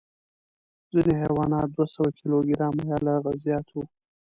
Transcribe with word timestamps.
ځینې 0.91 1.13
حیوانات 1.21 1.67
دوه 1.71 1.85
سوه 1.93 2.09
کیلو 2.19 2.37
ګرامه 2.49 2.83
یا 2.91 2.97
له 3.05 3.11
هغه 3.17 3.31
زیات 3.45 3.67
وو. 3.71 3.83